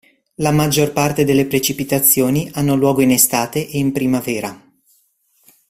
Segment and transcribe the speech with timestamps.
[0.37, 4.59] La maggior parte delle precipitazioni hanno luogo in estate e in primavera.